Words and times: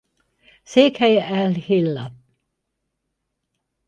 Székhelye 0.63 1.25
el-Hilla. 1.25 2.11